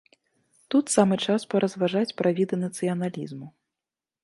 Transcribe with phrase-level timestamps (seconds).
[0.75, 3.47] Тут самы час паразважаць пра віды нацыяналізму.